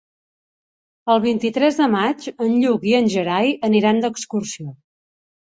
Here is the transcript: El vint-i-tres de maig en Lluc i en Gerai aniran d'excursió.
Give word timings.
El 1.15 1.19
vint-i-tres 1.25 1.77
de 1.81 1.87
maig 1.97 2.25
en 2.47 2.57
Lluc 2.63 2.89
i 2.93 2.97
en 3.01 3.11
Gerai 3.17 3.53
aniran 3.71 4.03
d'excursió. 4.07 4.69